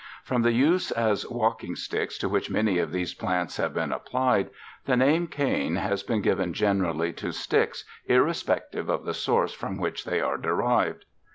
From 0.23 0.41
the 0.41 0.51
use 0.51 0.89
as 0.89 1.29
walking 1.29 1.75
sticks 1.75 2.17
to 2.17 2.27
which 2.27 2.49
many 2.49 2.79
of 2.79 2.91
these 2.91 3.13
plants 3.13 3.57
have 3.57 3.75
been 3.75 3.91
applied, 3.91 4.49
the 4.85 4.97
name 4.97 5.27
cane 5.27 5.75
has 5.75 6.01
been 6.01 6.23
given 6.23 6.53
generally 6.53 7.13
to 7.13 7.31
"sticks" 7.31 7.85
irrespective 8.07 8.89
of 8.89 9.05
the 9.05 9.13
source 9.13 9.53
from 9.53 9.77
which 9.77 10.03
they 10.03 10.19
are 10.19 10.39
derived. 10.39 11.05